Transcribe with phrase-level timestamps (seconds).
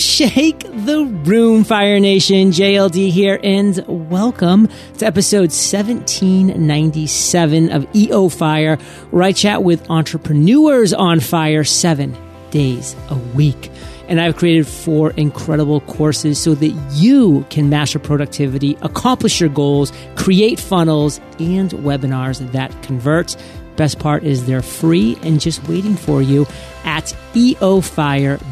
[0.00, 2.50] shake the room, Fire Nation.
[2.50, 8.76] JLD here, and welcome to episode 1797 of EO Fire,
[9.10, 12.16] where I chat with entrepreneurs on fire seven
[12.50, 13.70] days a week.
[14.08, 19.92] And I've created four incredible courses so that you can master productivity, accomplish your goals,
[20.16, 23.36] create funnels and webinars that convert.
[23.80, 26.46] Best part is they're free and just waiting for you
[26.84, 28.42] at eofire.com.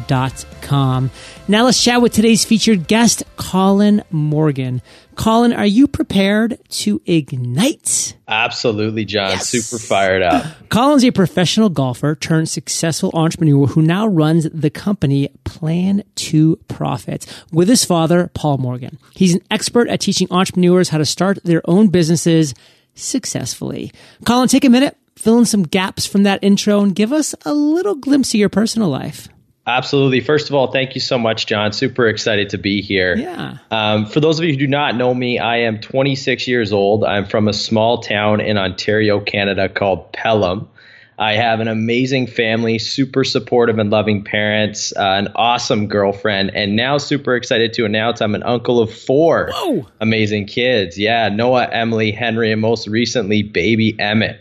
[1.47, 4.81] Now let's chat with today's featured guest, Colin Morgan.
[5.13, 8.17] Colin, are you prepared to ignite?
[8.27, 9.29] Absolutely, John.
[9.29, 9.49] Yes.
[9.49, 10.47] Super fired up.
[10.69, 17.27] Colin's a professional golfer turned successful entrepreneur who now runs the company Plan to Profit
[17.51, 18.97] with his father, Paul Morgan.
[19.13, 22.55] He's an expert at teaching entrepreneurs how to start their own businesses
[22.95, 23.91] successfully.
[24.25, 27.53] Colin, take a minute fill in some gaps from that intro and give us a
[27.53, 29.27] little glimpse of your personal life.
[29.67, 30.21] Absolutely.
[30.21, 31.73] First of all, thank you so much, John.
[31.73, 33.15] Super excited to be here.
[33.15, 33.57] Yeah.
[33.69, 37.03] Um, for those of you who do not know me, I am 26 years old.
[37.03, 40.67] I'm from a small town in Ontario, Canada called Pelham.
[41.19, 46.77] I have an amazing family, super supportive and loving parents, uh, an awesome girlfriend, and
[46.77, 49.85] now super excited to announce I'm an uncle of four Whoa.
[49.99, 50.97] amazing kids.
[50.97, 54.39] Yeah, Noah, Emily, Henry, and most recently, baby Emmett.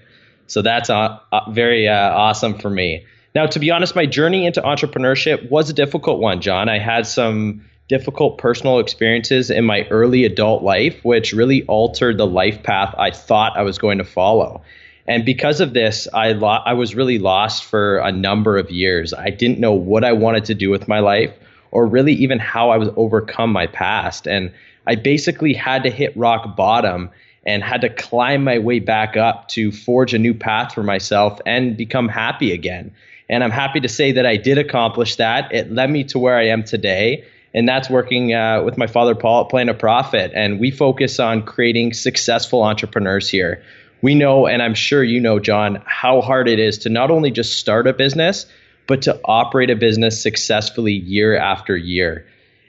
[0.48, 3.06] So that's uh, uh, very uh, awesome for me.
[3.34, 6.68] Now, to be honest, my journey into entrepreneurship was a difficult one, John.
[6.68, 12.26] I had some difficult personal experiences in my early adult life, which really altered the
[12.26, 14.62] life path I thought I was going to follow.
[15.06, 19.14] And because of this, I lo- I was really lost for a number of years.
[19.14, 21.32] I didn't know what I wanted to do with my life,
[21.70, 24.26] or really even how I was overcome my past.
[24.26, 24.52] And
[24.86, 27.10] I basically had to hit rock bottom
[27.48, 31.40] and had to climb my way back up to forge a new path for myself
[31.46, 32.92] and become happy again.
[33.30, 35.50] And I'm happy to say that I did accomplish that.
[35.50, 37.24] It led me to where I am today.
[37.54, 40.32] And that's working uh, with my father, Paul, at to Profit.
[40.34, 43.62] And we focus on creating successful entrepreneurs here.
[44.02, 47.30] We know, and I'm sure you know, John, how hard it is to not only
[47.30, 48.44] just start a business,
[48.86, 52.26] but to operate a business successfully year after year.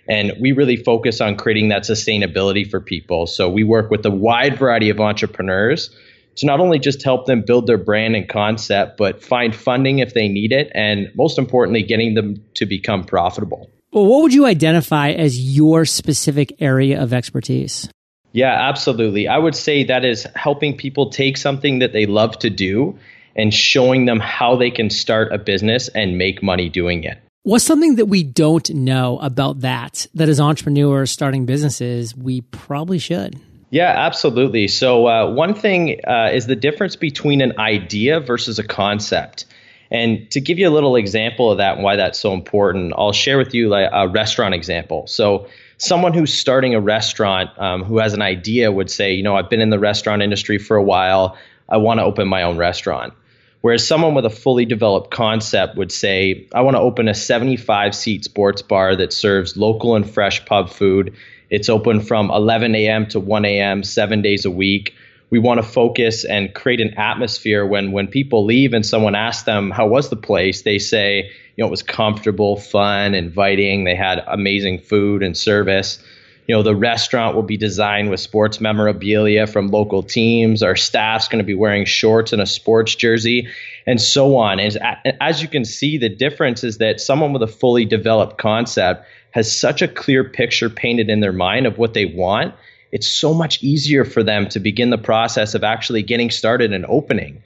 [0.09, 3.27] And we really focus on creating that sustainability for people.
[3.27, 5.95] So we work with a wide variety of entrepreneurs
[6.37, 10.13] to not only just help them build their brand and concept, but find funding if
[10.13, 10.71] they need it.
[10.73, 13.69] And most importantly, getting them to become profitable.
[13.91, 17.89] Well, what would you identify as your specific area of expertise?
[18.31, 19.27] Yeah, absolutely.
[19.27, 22.97] I would say that is helping people take something that they love to do
[23.35, 27.19] and showing them how they can start a business and make money doing it.
[27.43, 32.99] What's something that we don't know about that, that as entrepreneurs starting businesses, we probably
[32.99, 33.39] should?
[33.69, 34.67] Yeah, absolutely.
[34.67, 39.45] So, uh, one thing uh, is the difference between an idea versus a concept.
[39.89, 43.13] And to give you a little example of that and why that's so important, I'll
[43.13, 45.07] share with you a restaurant example.
[45.07, 49.37] So, someone who's starting a restaurant um, who has an idea would say, you know,
[49.37, 51.37] I've been in the restaurant industry for a while.
[51.69, 53.13] I want to open my own restaurant.
[53.61, 57.93] Whereas someone with a fully developed concept would say, I want to open a 75
[57.93, 61.13] seat sports bar that serves local and fresh pub food.
[61.49, 63.07] It's open from 11 a.m.
[63.07, 64.93] to 1 a.m., seven days a week.
[65.29, 69.43] We want to focus and create an atmosphere when, when people leave and someone asks
[69.43, 70.61] them, How was the place?
[70.61, 73.83] They say, You know, it was comfortable, fun, inviting.
[73.83, 76.01] They had amazing food and service
[76.49, 80.63] you know the restaurant will be designed with sports memorabilia from local teams.
[80.63, 83.47] Our staff's going to be wearing shorts and a sports jersey
[83.85, 84.59] and so on.
[84.59, 84.75] As,
[85.21, 89.55] as you can see the difference is that someone with a fully developed concept has
[89.55, 92.55] such a clear picture painted in their mind of what they want.
[92.91, 96.83] It's so much easier for them to begin the process of actually getting started and
[96.87, 97.43] opening.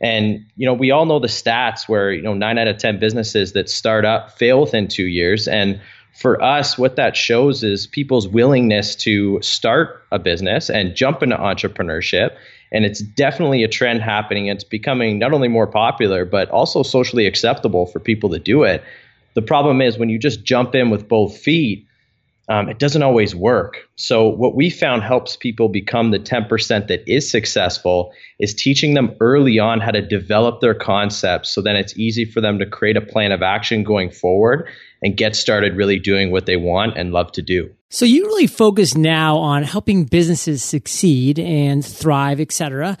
[0.00, 3.00] And you know we all know the stats where you know 9 out of 10
[3.00, 5.80] businesses that start up fail within 2 years and
[6.14, 11.36] for us, what that shows is people's willingness to start a business and jump into
[11.36, 12.36] entrepreneurship.
[12.70, 14.46] And it's definitely a trend happening.
[14.46, 18.82] It's becoming not only more popular, but also socially acceptable for people to do it.
[19.34, 21.86] The problem is when you just jump in with both feet,
[22.48, 23.88] um, it doesn't always work.
[23.96, 29.16] So, what we found helps people become the 10% that is successful is teaching them
[29.20, 32.96] early on how to develop their concepts so then it's easy for them to create
[32.96, 34.68] a plan of action going forward
[35.02, 37.70] and get started really doing what they want and love to do.
[37.88, 42.98] So, you really focus now on helping businesses succeed and thrive, etc.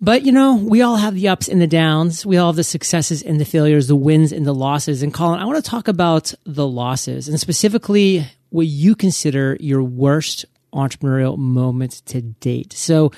[0.00, 2.24] But you know, we all have the ups and the downs.
[2.24, 5.02] We all have the successes and the failures, the wins and the losses.
[5.02, 9.82] And Colin, I want to talk about the losses and specifically what you consider your
[9.82, 12.72] worst entrepreneurial moment to date.
[12.72, 13.12] So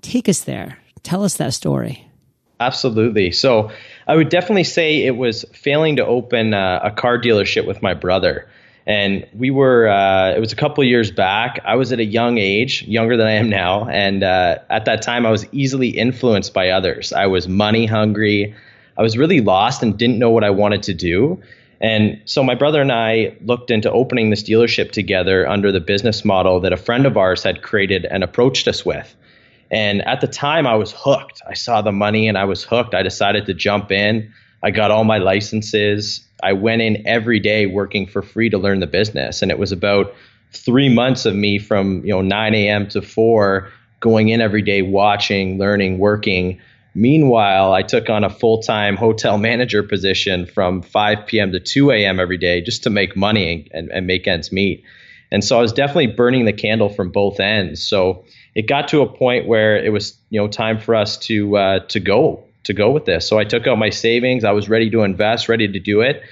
[0.00, 0.78] take us there.
[1.02, 2.08] Tell us that story.
[2.58, 3.32] Absolutely.
[3.32, 3.70] So
[4.06, 7.94] I would definitely say it was failing to open a, a car dealership with my
[7.94, 8.48] brother.
[8.86, 11.58] And we were, uh, it was a couple years back.
[11.64, 13.88] I was at a young age, younger than I am now.
[13.88, 17.12] And uh, at that time, I was easily influenced by others.
[17.12, 18.54] I was money hungry.
[18.96, 21.42] I was really lost and didn't know what I wanted to do.
[21.80, 26.24] And so my brother and I looked into opening this dealership together under the business
[26.24, 29.14] model that a friend of ours had created and approached us with.
[29.70, 31.42] And at the time, I was hooked.
[31.46, 32.94] I saw the money and I was hooked.
[32.94, 34.32] I decided to jump in.
[34.62, 36.24] I got all my licenses.
[36.42, 39.42] I went in every day working for free to learn the business.
[39.42, 40.14] And it was about
[40.52, 42.88] three months of me from you know 9 a.m.
[42.88, 43.70] to 4
[44.00, 46.60] going in every day, watching, learning, working.
[46.96, 51.52] Meanwhile, I took on a full time hotel manager position from 5 p.m.
[51.52, 52.18] to 2 a.m.
[52.18, 54.82] every day just to make money and, and make ends meet.
[55.30, 57.86] And so I was definitely burning the candle from both ends.
[57.86, 61.56] So it got to a point where it was you know time for us to
[61.58, 63.28] uh, to go to go with this.
[63.28, 64.42] So I took out my savings.
[64.42, 66.22] I was ready to invest, ready to do it.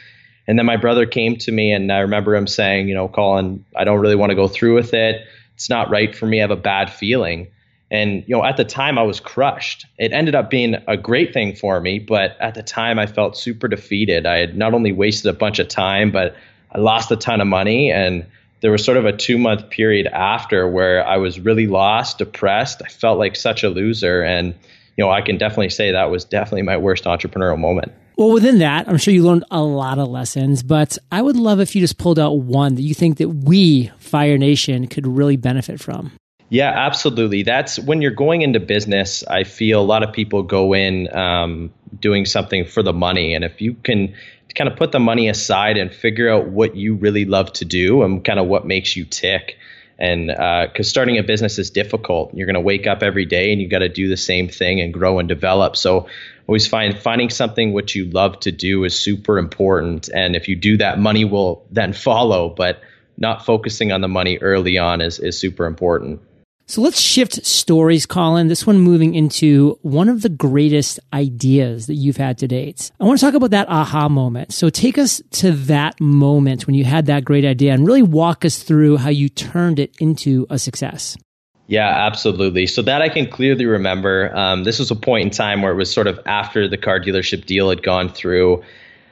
[0.46, 3.64] And then my brother came to me, and I remember him saying, you know, Colin,
[3.76, 5.26] I don't really want to go through with it.
[5.54, 6.38] It's not right for me.
[6.38, 7.48] I have a bad feeling.
[7.90, 9.86] And you know, at the time, I was crushed.
[9.98, 13.36] It ended up being a great thing for me, but at the time, I felt
[13.36, 14.26] super defeated.
[14.26, 16.34] I had not only wasted a bunch of time, but
[16.72, 18.26] I lost a ton of money, and
[18.64, 22.80] there was sort of a two month period after where I was really lost, depressed.
[22.82, 24.22] I felt like such a loser.
[24.22, 24.54] And,
[24.96, 27.92] you know, I can definitely say that was definitely my worst entrepreneurial moment.
[28.16, 31.60] Well, within that, I'm sure you learned a lot of lessons, but I would love
[31.60, 35.36] if you just pulled out one that you think that we, Fire Nation, could really
[35.36, 36.12] benefit from.
[36.50, 37.42] Yeah, absolutely.
[37.42, 39.24] That's when you're going into business.
[39.26, 43.34] I feel a lot of people go in um, doing something for the money.
[43.34, 44.14] And if you can
[44.54, 48.02] kind of put the money aside and figure out what you really love to do
[48.02, 49.58] and kind of what makes you tick.
[49.98, 53.52] And because uh, starting a business is difficult, you're going to wake up every day
[53.52, 55.76] and you got to do the same thing and grow and develop.
[55.76, 56.08] So
[56.46, 60.08] always find finding something which you love to do is super important.
[60.12, 62.48] And if you do that, money will then follow.
[62.48, 62.80] But
[63.16, 66.20] not focusing on the money early on is is super important.
[66.66, 68.48] So let's shift stories, Colin.
[68.48, 72.90] This one moving into one of the greatest ideas that you've had to date.
[72.98, 74.52] I want to talk about that aha moment.
[74.54, 78.46] So take us to that moment when you had that great idea and really walk
[78.46, 81.18] us through how you turned it into a success.
[81.66, 82.66] Yeah, absolutely.
[82.66, 84.34] So that I can clearly remember.
[84.34, 86.98] Um, this was a point in time where it was sort of after the car
[86.98, 88.62] dealership deal had gone through.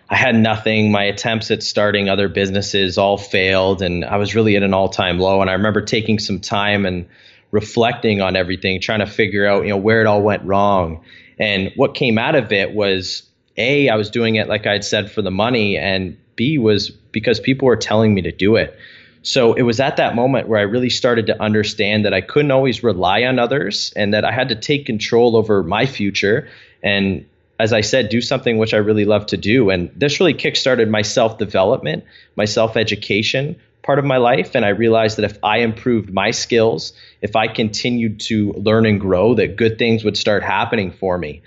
[0.08, 0.90] I had nothing.
[0.90, 4.88] My attempts at starting other businesses all failed, and I was really at an all
[4.88, 5.40] time low.
[5.42, 7.06] And I remember taking some time and
[7.52, 11.04] reflecting on everything, trying to figure out, you know, where it all went wrong.
[11.38, 13.22] And what came out of it was
[13.56, 17.38] A, I was doing it like I'd said for the money, and B was because
[17.38, 18.76] people were telling me to do it.
[19.22, 22.50] So it was at that moment where I really started to understand that I couldn't
[22.50, 26.48] always rely on others and that I had to take control over my future
[26.82, 27.24] and
[27.62, 29.70] as I said, do something which I really love to do.
[29.70, 32.02] And this really kickstarted my self development,
[32.34, 36.30] my self education, part of my life and i realized that if i improved my
[36.30, 41.18] skills if i continued to learn and grow that good things would start happening for
[41.18, 41.42] me.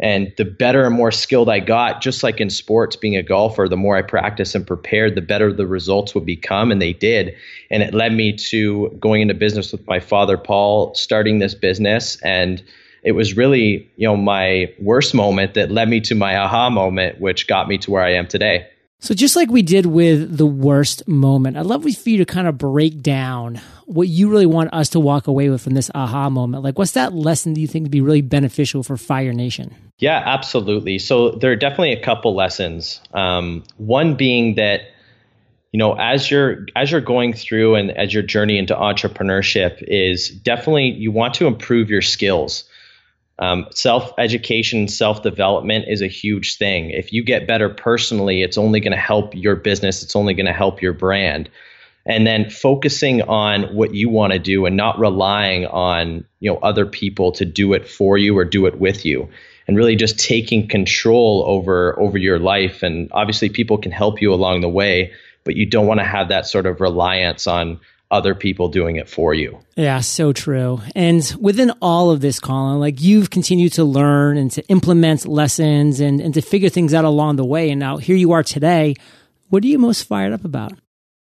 [0.00, 3.68] And the better and more skilled i got just like in sports being a golfer
[3.68, 7.34] the more i practiced and prepared the better the results would become and they did.
[7.70, 12.20] And it led me to going into business with my father paul starting this business.
[12.22, 12.62] And
[13.04, 17.20] it was really you know my worst moment that led me to my aha moment
[17.20, 18.66] which got me to where i am today
[19.04, 22.48] so, just like we did with the worst moment, I'd love for you to kind
[22.48, 26.30] of break down what you really want us to walk away with from this aha
[26.30, 26.64] moment.
[26.64, 29.74] Like, what's that lesson do you think would be really beneficial for Fire Nation?
[29.98, 30.98] Yeah, absolutely.
[30.98, 33.02] So, there are definitely a couple lessons.
[33.12, 34.80] Um, one being that
[35.70, 40.30] you know as you're as you're going through and as your journey into entrepreneurship is
[40.30, 42.64] definitely you want to improve your skills
[43.38, 46.90] um, self education, self development is a huge thing.
[46.90, 50.46] If you get better personally, it's only going to help your business, it's only going
[50.46, 51.50] to help your brand.
[52.06, 56.58] And then focusing on what you want to do and not relying on you know
[56.58, 59.30] other people to do it for you or do it with you
[59.66, 64.34] and really just taking control over over your life and obviously people can help you
[64.34, 65.12] along the way
[65.44, 67.80] but you don't want to have that sort of reliance on
[68.10, 69.58] other people doing it for you.
[69.76, 70.80] Yeah, so true.
[70.94, 76.00] And within all of this, Colin, like you've continued to learn and to implement lessons
[76.00, 77.70] and, and to figure things out along the way.
[77.70, 78.94] And now here you are today.
[79.48, 80.72] What are you most fired up about?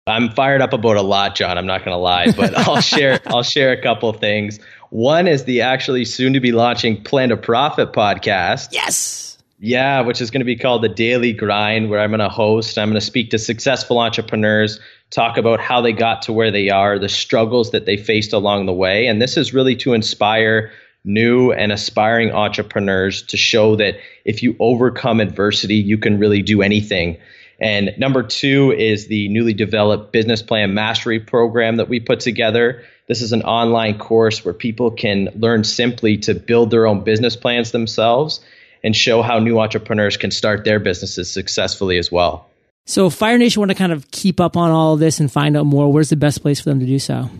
[0.06, 1.56] I'm fired up about a lot, John.
[1.56, 4.58] I'm not going to lie, but I'll share I'll share a couple things.
[4.90, 8.68] One is the actually soon to be launching Plan2Profit podcast.
[8.72, 9.31] Yes.
[9.64, 12.76] Yeah, which is going to be called the Daily Grind, where I'm going to host.
[12.76, 16.70] I'm going to speak to successful entrepreneurs, talk about how they got to where they
[16.70, 19.06] are, the struggles that they faced along the way.
[19.06, 20.72] And this is really to inspire
[21.04, 26.60] new and aspiring entrepreneurs to show that if you overcome adversity, you can really do
[26.60, 27.18] anything.
[27.60, 32.82] And number two is the newly developed business plan mastery program that we put together.
[33.06, 37.36] This is an online course where people can learn simply to build their own business
[37.36, 38.40] plans themselves
[38.84, 42.48] and show how new entrepreneurs can start their businesses successfully as well.
[42.84, 45.56] So, Fire Nation want to kind of keep up on all of this and find
[45.56, 45.92] out more.
[45.92, 47.30] Where's the best place for them to do so?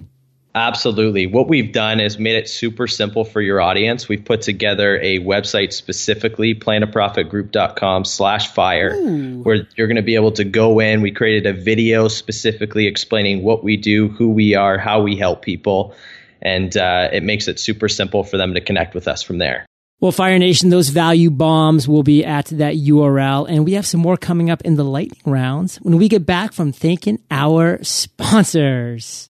[0.55, 1.27] Absolutely.
[1.27, 4.07] What we've done is made it super simple for your audience.
[4.07, 8.95] We've put together a website specifically, plan2profitgroup.com slash fire,
[9.43, 11.01] where you're going to be able to go in.
[11.01, 15.41] We created a video specifically explaining what we do, who we are, how we help
[15.41, 15.95] people.
[16.43, 19.65] And uh, it makes it super simple for them to connect with us from there.
[20.03, 23.47] Well, Fire Nation, those value bombs will be at that URL.
[23.49, 26.53] And we have some more coming up in the lightning rounds when we get back
[26.53, 29.31] from thanking our sponsors.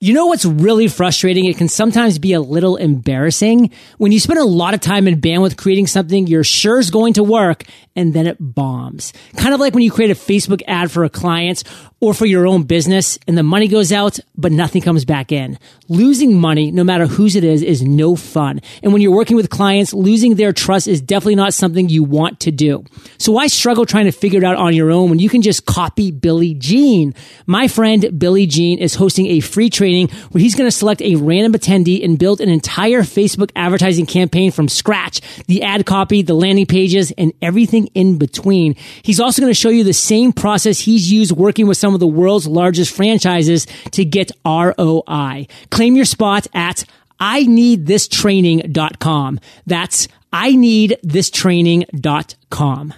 [0.00, 1.46] You know what's really frustrating?
[1.46, 5.20] It can sometimes be a little embarrassing when you spend a lot of time and
[5.20, 7.64] bandwidth creating something you're sure is going to work
[7.96, 9.12] and then it bombs.
[9.36, 11.64] Kind of like when you create a Facebook ad for a client
[12.00, 15.58] or for your own business and the money goes out, but nothing comes back in.
[15.88, 18.60] Losing money, no matter whose it is, is no fun.
[18.82, 22.40] And when you're working with clients, losing their trust is definitely not something you want
[22.40, 22.84] to do.
[23.18, 25.66] So why struggle trying to figure it out on your own when you can just
[25.66, 27.14] copy Billy Gene?
[27.46, 31.16] My friend Billy Gene is hosting a free training where he's going to select a
[31.16, 35.20] random attendee and build an entire Facebook advertising campaign from scratch.
[35.46, 38.76] The ad copy, the landing pages, and everything in between.
[39.02, 42.00] He's also going to show you the same process he's used working with some of
[42.00, 45.46] the world's largest franchises to get ROI.
[45.70, 46.84] Claim your spot at
[47.18, 49.40] I need this training.com.
[49.66, 52.92] That's I need this training.com.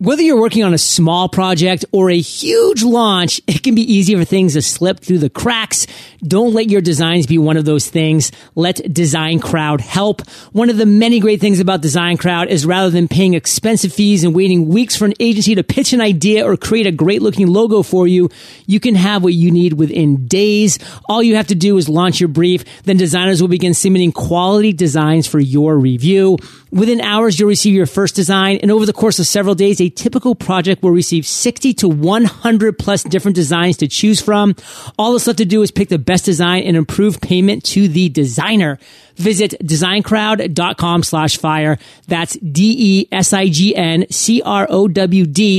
[0.00, 4.14] Whether you're working on a small project or a huge launch, it can be easy
[4.14, 5.88] for things to slip through the cracks.
[6.22, 8.30] Don't let your designs be one of those things.
[8.54, 10.22] Let DesignCrowd help.
[10.52, 14.36] One of the many great things about DesignCrowd is rather than paying expensive fees and
[14.36, 17.82] waiting weeks for an agency to pitch an idea or create a great looking logo
[17.82, 18.30] for you,
[18.66, 20.78] you can have what you need within days.
[21.08, 22.64] All you have to do is launch your brief.
[22.84, 26.38] Then designers will begin submitting quality designs for your review.
[26.70, 28.58] Within hours, you'll receive your first design.
[28.58, 32.78] And over the course of several days, a typical project will receive 60 to 100
[32.78, 34.54] plus different designs to choose from.
[34.98, 38.10] All that's left to do is pick the best design and improve payment to the
[38.10, 38.78] designer.
[39.16, 41.78] Visit designcrowd.com slash fire.
[42.06, 42.88] That's D-E-S-I-G-N-C-R-O-W-D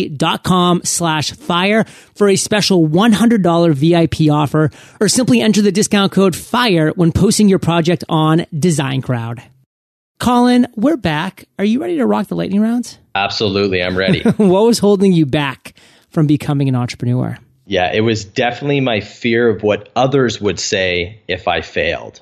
[0.10, 4.70] dot com slash fire for a special $100 VIP offer
[5.02, 9.42] or simply enter the discount code FIRE when posting your project on DesignCrowd.
[10.20, 11.46] Colin, we're back.
[11.58, 12.98] Are you ready to rock the lightning rounds?
[13.16, 13.82] Absolutely.
[13.82, 14.22] I'm ready.
[14.22, 15.74] what was holding you back
[16.10, 17.38] from becoming an entrepreneur?
[17.66, 22.22] Yeah, it was definitely my fear of what others would say if I failed.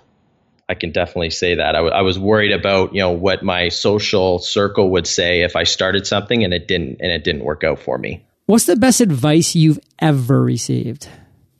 [0.69, 1.75] I can definitely say that.
[1.75, 5.55] I, w- I was worried about, you know, what my social circle would say if
[5.55, 8.25] I started something and it didn't and it didn't work out for me.
[8.45, 11.07] What's the best advice you've ever received?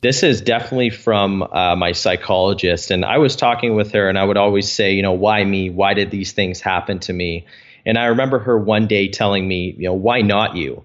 [0.00, 2.92] This is definitely from uh, my psychologist.
[2.92, 5.70] And I was talking with her, and I would always say, you know, why me?
[5.70, 7.46] Why did these things happen to me?
[7.84, 10.84] And I remember her one day telling me, you know, why not you?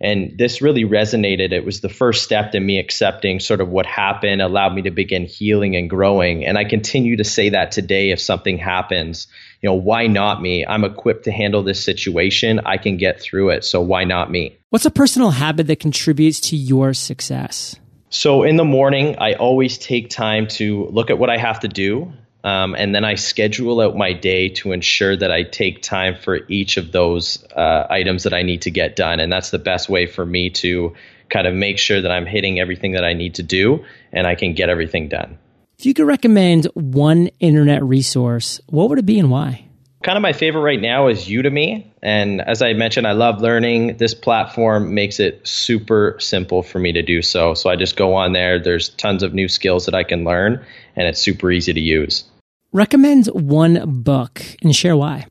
[0.00, 1.52] And this really resonated.
[1.52, 4.90] It was the first step in me accepting sort of what happened, allowed me to
[4.90, 6.44] begin healing and growing.
[6.44, 9.26] And I continue to say that today if something happens,
[9.62, 10.66] you know, why not me?
[10.66, 12.60] I'm equipped to handle this situation.
[12.60, 13.64] I can get through it.
[13.64, 14.58] So why not me?
[14.68, 17.76] What's a personal habit that contributes to your success?
[18.10, 21.68] So in the morning, I always take time to look at what I have to
[21.68, 22.12] do.
[22.44, 26.40] Um, and then I schedule out my day to ensure that I take time for
[26.48, 29.18] each of those uh, items that I need to get done.
[29.18, 30.94] And that's the best way for me to
[31.28, 34.36] kind of make sure that I'm hitting everything that I need to do and I
[34.36, 35.38] can get everything done.
[35.78, 39.65] If you could recommend one internet resource, what would it be and why?
[40.06, 41.84] Kind of my favorite right now is Udemy.
[42.00, 43.96] And as I mentioned, I love learning.
[43.96, 47.54] This platform makes it super simple for me to do so.
[47.54, 48.60] So I just go on there.
[48.60, 52.22] There's tons of new skills that I can learn, and it's super easy to use.
[52.70, 55.26] Recommend one book and share why.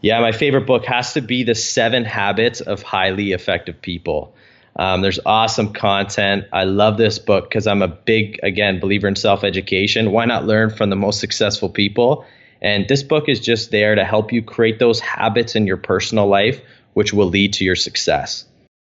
[0.00, 4.36] Yeah, my favorite book has to be The Seven Habits of Highly Effective People.
[4.76, 6.44] Um, there's awesome content.
[6.52, 10.12] I love this book because I'm a big, again, believer in self education.
[10.12, 12.24] Why not learn from the most successful people?
[12.62, 16.26] And this book is just there to help you create those habits in your personal
[16.26, 16.60] life,
[16.92, 18.44] which will lead to your success.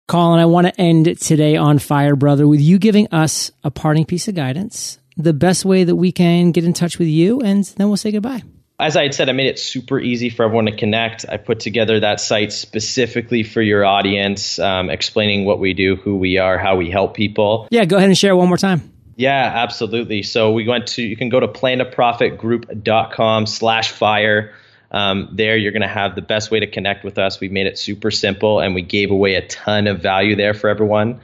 [0.08, 4.04] Colin, I want to end today on Fire Brother with you giving us a parting
[4.04, 7.64] piece of guidance, the best way that we can get in touch with you, and
[7.76, 8.42] then we'll say goodbye.
[8.80, 11.24] As I had said, I made it super easy for everyone to connect.
[11.28, 16.16] I put together that site specifically for your audience, um, explaining what we do, who
[16.16, 17.68] we are, how we help people.
[17.70, 18.91] Yeah, go ahead and share one more time.
[19.22, 20.24] Yeah, absolutely.
[20.24, 24.52] So we went to you can go to plan2profitgroup.com slash fire.
[24.90, 27.38] Um, there, you're going to have the best way to connect with us.
[27.38, 30.68] We made it super simple and we gave away a ton of value there for
[30.68, 31.20] everyone.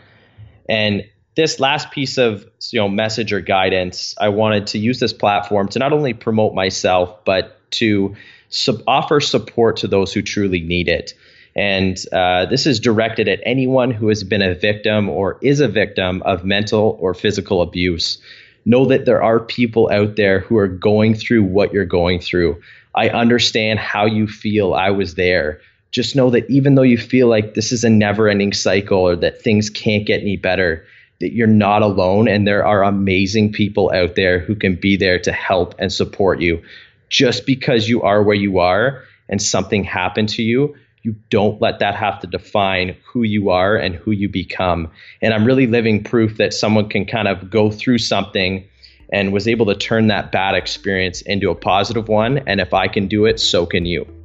[0.69, 5.13] And this last piece of you know message or guidance, I wanted to use this
[5.13, 8.15] platform to not only promote myself, but to
[8.49, 11.15] sub- offer support to those who truly need it.
[11.59, 15.67] And uh, this is directed at anyone who has been a victim or is a
[15.67, 18.19] victim of mental or physical abuse.
[18.65, 22.63] Know that there are people out there who are going through what you're going through.
[22.95, 24.73] I understand how you feel.
[24.73, 25.61] I was there.
[25.91, 29.17] Just know that even though you feel like this is a never ending cycle or
[29.17, 30.87] that things can't get any better,
[31.19, 35.19] that you're not alone and there are amazing people out there who can be there
[35.19, 36.63] to help and support you.
[37.09, 41.79] Just because you are where you are and something happened to you, you don't let
[41.79, 44.91] that have to define who you are and who you become.
[45.23, 48.67] And I'm really living proof that someone can kind of go through something
[49.13, 52.39] and was able to turn that bad experience into a positive one.
[52.47, 54.18] And if I can do it, so can you.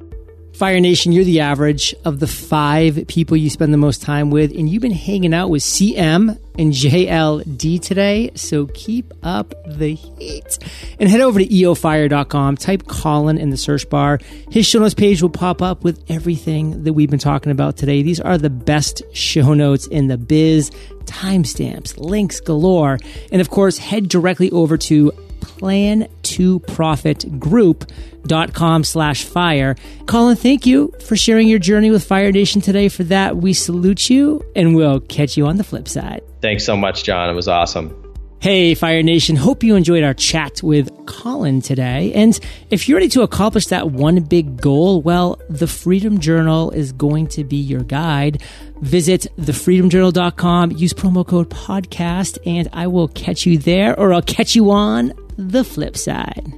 [0.54, 4.56] Fire Nation, you're the average of the five people you spend the most time with,
[4.56, 10.58] and you've been hanging out with CM and JLD today, so keep up the heat.
[11.00, 14.20] And head over to eofire.com, type Colin in the search bar.
[14.48, 18.02] His show notes page will pop up with everything that we've been talking about today.
[18.02, 20.70] These are the best show notes in the biz,
[21.06, 23.00] timestamps, links galore.
[23.32, 29.76] And of course, head directly over to plan to profit group.com slash fire.
[30.06, 32.88] Colin, thank you for sharing your journey with Fire Nation today.
[32.88, 36.22] For that, we salute you and we'll catch you on the flip side.
[36.40, 37.30] Thanks so much, John.
[37.30, 38.00] It was awesome.
[38.44, 39.36] Hey, Fire Nation.
[39.36, 42.12] Hope you enjoyed our chat with Colin today.
[42.12, 42.38] And
[42.68, 47.28] if you're ready to accomplish that one big goal, well, the Freedom Journal is going
[47.28, 48.42] to be your guide.
[48.82, 54.54] Visit thefreedomjournal.com, use promo code podcast, and I will catch you there or I'll catch
[54.54, 56.52] you on the flip side.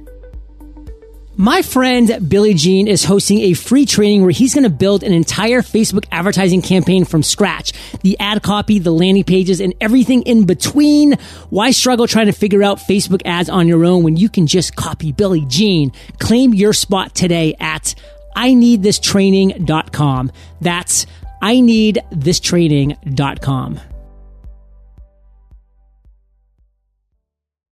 [1.39, 5.13] My friend Billy Gene is hosting a free training where he's going to build an
[5.13, 7.73] entire Facebook advertising campaign from scratch.
[8.01, 11.13] The ad copy, the landing pages, and everything in between.
[11.51, 14.75] Why struggle trying to figure out Facebook ads on your own when you can just
[14.75, 15.91] copy Billy Gene?
[16.17, 17.93] Claim your spot today at
[18.35, 20.31] I-need-this-training.com.
[20.59, 21.05] That's
[21.43, 23.79] I-need-this-training.com.